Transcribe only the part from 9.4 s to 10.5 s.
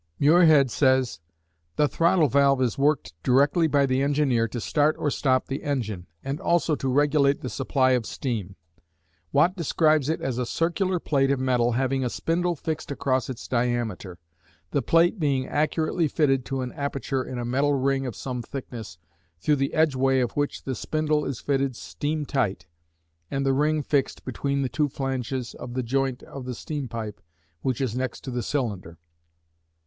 describes it as a